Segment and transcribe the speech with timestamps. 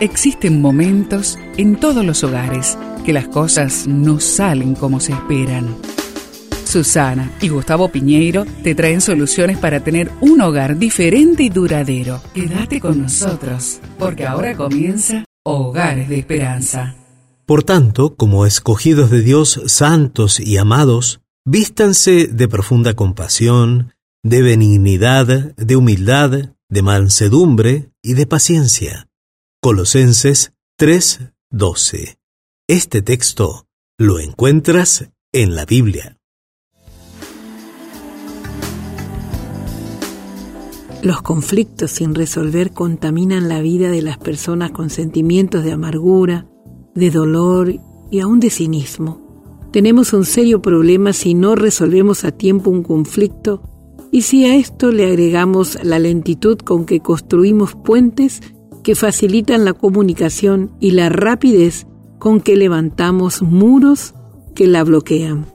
[0.00, 5.74] Existen momentos en todos los hogares que las cosas no salen como se esperan.
[6.66, 12.20] Susana y Gustavo Piñeiro te traen soluciones para tener un hogar diferente y duradero.
[12.34, 16.94] Quédate con nosotros, porque ahora comienza Hogares de Esperanza.
[17.46, 25.54] Por tanto, como escogidos de Dios, santos y amados, vístanse de profunda compasión, de benignidad,
[25.56, 29.06] de humildad, de mansedumbre y de paciencia
[29.66, 32.18] Colosenses 3:12.
[32.68, 33.66] Este texto
[33.98, 36.18] lo encuentras en la Biblia.
[41.02, 46.46] Los conflictos sin resolver contaminan la vida de las personas con sentimientos de amargura,
[46.94, 47.74] de dolor
[48.12, 49.68] y aún de cinismo.
[49.72, 53.62] Tenemos un serio problema si no resolvemos a tiempo un conflicto
[54.12, 58.42] y si a esto le agregamos la lentitud con que construimos puentes
[58.86, 61.88] que facilitan la comunicación y la rapidez
[62.20, 64.14] con que levantamos muros
[64.54, 65.52] que la bloquean.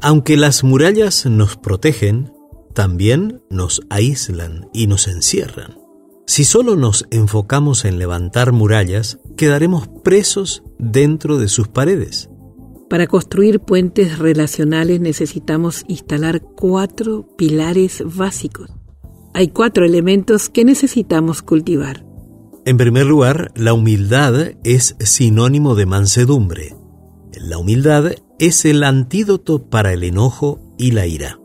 [0.00, 2.32] Aunque las murallas nos protegen,
[2.72, 5.76] también nos aíslan y nos encierran.
[6.26, 12.30] Si solo nos enfocamos en levantar murallas, quedaremos presos dentro de sus paredes.
[12.88, 18.70] Para construir puentes relacionales necesitamos instalar cuatro pilares básicos.
[19.34, 22.13] Hay cuatro elementos que necesitamos cultivar.
[22.66, 24.34] En primer lugar, la humildad
[24.64, 26.74] es sinónimo de mansedumbre.
[27.38, 31.38] La humildad es el antídoto para el enojo y la ira.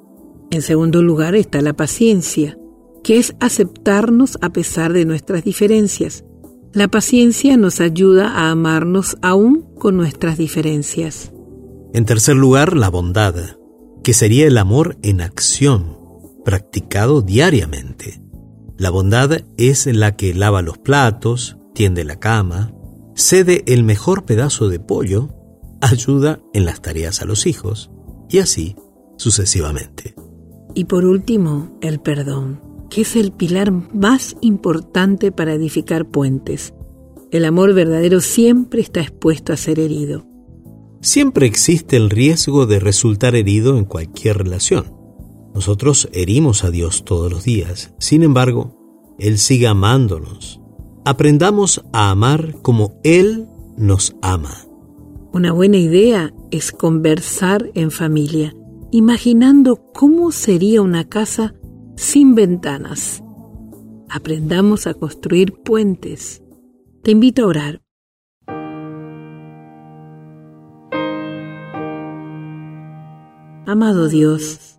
[0.50, 2.58] En segundo lugar está la paciencia,
[3.04, 6.24] que es aceptarnos a pesar de nuestras diferencias.
[6.72, 11.34] La paciencia nos ayuda a amarnos aún con nuestras diferencias.
[11.94, 13.36] En tercer lugar, la bondad,
[14.04, 15.98] que sería el amor en acción,
[16.46, 18.22] practicado diariamente.
[18.80, 22.74] La bondad es la que lava los platos, tiende la cama,
[23.14, 25.36] cede el mejor pedazo de pollo,
[25.82, 27.92] ayuda en las tareas a los hijos,
[28.30, 28.78] y así
[29.18, 30.16] sucesivamente.
[30.76, 36.74] Y por último, el perdón, que es el pilar más importante para edificar puentes.
[37.32, 40.26] El amor verdadero siempre está expuesto a ser herido.
[41.02, 44.99] Siempre existe el riesgo de resultar herido en cualquier relación.
[45.60, 47.94] Nosotros herimos a Dios todos los días.
[48.00, 48.78] Sin embargo,
[49.20, 50.62] Él sigue amándonos.
[51.04, 54.66] Aprendamos a amar como Él nos ama.
[55.34, 58.56] Una buena idea es conversar en familia,
[58.92, 61.56] imaginando cómo sería una casa
[61.98, 63.22] sin ventanas.
[64.10, 66.42] Aprendamos a construir puentes.
[67.04, 67.82] Te invito a orar.
[73.66, 74.79] Amado Dios,